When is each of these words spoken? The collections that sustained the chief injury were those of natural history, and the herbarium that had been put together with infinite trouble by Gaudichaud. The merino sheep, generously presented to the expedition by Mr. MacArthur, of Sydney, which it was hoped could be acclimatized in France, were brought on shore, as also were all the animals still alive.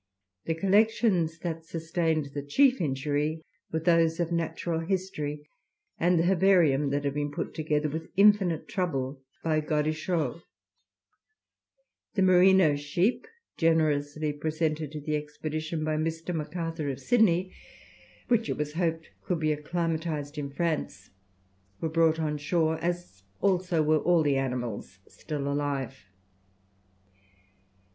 The 0.45 0.55
collections 0.55 1.37
that 1.41 1.63
sustained 1.63 2.31
the 2.33 2.41
chief 2.41 2.81
injury 2.81 3.43
were 3.71 3.81
those 3.81 4.19
of 4.19 4.31
natural 4.31 4.79
history, 4.79 5.47
and 5.99 6.17
the 6.17 6.23
herbarium 6.23 6.89
that 6.89 7.03
had 7.03 7.13
been 7.13 7.29
put 7.31 7.53
together 7.53 7.87
with 7.87 8.09
infinite 8.17 8.67
trouble 8.67 9.21
by 9.43 9.61
Gaudichaud. 9.61 10.41
The 12.15 12.23
merino 12.23 12.75
sheep, 12.75 13.27
generously 13.57 14.33
presented 14.33 14.91
to 14.93 14.99
the 14.99 15.15
expedition 15.15 15.83
by 15.83 15.97
Mr. 15.97 16.33
MacArthur, 16.33 16.89
of 16.89 16.99
Sydney, 16.99 17.53
which 18.27 18.49
it 18.49 18.57
was 18.57 18.73
hoped 18.73 19.11
could 19.21 19.39
be 19.39 19.53
acclimatized 19.53 20.35
in 20.35 20.49
France, 20.49 21.11
were 21.79 21.89
brought 21.89 22.19
on 22.19 22.39
shore, 22.39 22.79
as 22.81 23.21
also 23.39 23.83
were 23.83 23.99
all 23.99 24.23
the 24.23 24.35
animals 24.37 24.97
still 25.07 25.47
alive. 25.47 26.05